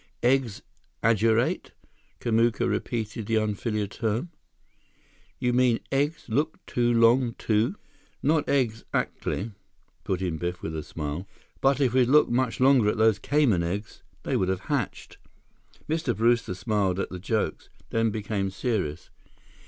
[0.23, 0.63] "Eggs
[1.03, 1.73] aggerate?"
[2.19, 4.31] Kamuka repeated the unfamiliar term.
[5.37, 7.75] "You mean eggs look long too?"
[8.23, 9.51] "Not eggs actly,"
[10.03, 11.27] put in Biff, with a smile,
[11.61, 15.19] "but if we'd looked much longer at those cayman eggs, they would have hatched."
[15.87, 16.17] Mr.
[16.17, 19.11] Brewster smiled at the jokes, then became serious.